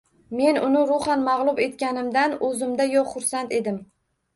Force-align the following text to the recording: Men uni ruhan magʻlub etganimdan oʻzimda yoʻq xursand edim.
Men 0.37 0.57
uni 0.69 0.81
ruhan 0.93 1.21
magʻlub 1.29 1.63
etganimdan 1.67 2.37
oʻzimda 2.51 2.93
yoʻq 2.97 3.17
xursand 3.17 3.61
edim. 3.65 3.83